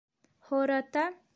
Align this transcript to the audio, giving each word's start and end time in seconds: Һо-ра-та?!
Һо-ра-та?! 0.47 1.05